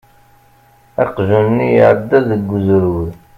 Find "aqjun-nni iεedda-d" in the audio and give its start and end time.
1.03-2.25